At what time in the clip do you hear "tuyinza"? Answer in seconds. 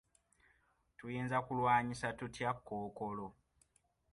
0.97-1.37